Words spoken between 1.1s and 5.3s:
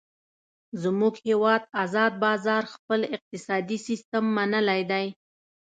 هیواد ازاد بازار خپل اقتصادي سیستم منلی دی.